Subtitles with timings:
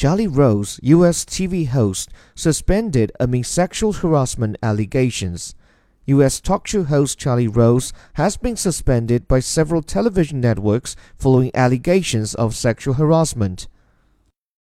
[0.00, 1.26] Charlie Rose, U.S.
[1.26, 5.54] TV host, suspended amid sexual harassment allegations.
[6.06, 6.40] U.S.
[6.40, 12.54] talk show host Charlie Rose has been suspended by several television networks following allegations of
[12.56, 13.68] sexual harassment.